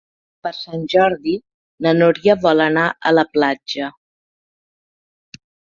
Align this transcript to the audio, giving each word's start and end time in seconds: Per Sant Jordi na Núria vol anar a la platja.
Per 0.45 0.51
Sant 0.59 0.87
Jordi 0.93 1.33
na 1.87 1.93
Núria 1.99 2.37
vol 2.49 2.65
anar 2.71 2.89
a 3.11 3.15
la 3.19 3.29
platja. 3.37 3.95